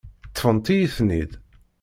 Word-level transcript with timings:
Ṭṭfent-iyi-ten-id. 0.29 1.31